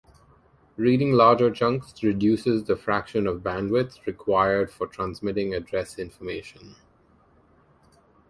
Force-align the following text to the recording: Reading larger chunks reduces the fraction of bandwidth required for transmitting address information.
Reading 0.77 1.11
larger 1.11 1.51
chunks 1.51 2.01
reduces 2.01 2.63
the 2.63 2.75
fraction 2.75 3.27
of 3.27 3.43
bandwidth 3.43 4.03
required 4.07 4.71
for 4.71 4.87
transmitting 4.87 5.53
address 5.53 5.99
information. 5.99 6.73